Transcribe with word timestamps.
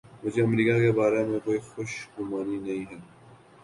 مجھے 0.23 0.41
امریکہ 0.43 0.77
کے 0.79 0.91
بارے 0.91 1.23
میں 1.25 1.39
کوئی 1.45 1.59
خوش 1.67 1.91
گمانی 2.19 2.57
نہیں 2.57 2.85
ہے۔ 2.91 2.97